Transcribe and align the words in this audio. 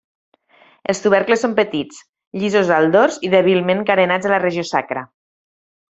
Els 0.93 1.01
tubercles 1.03 1.43
són 1.45 1.53
petits, 1.59 2.01
llisos 2.43 2.73
al 2.79 2.91
dors 2.97 3.21
i 3.29 3.31
dèbilment 3.37 3.85
carenats 3.93 4.31
a 4.31 4.33
la 4.35 4.45
regió 4.49 4.69
sacra. 4.75 5.07